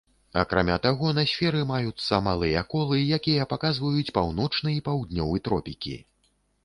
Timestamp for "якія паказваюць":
3.21-4.13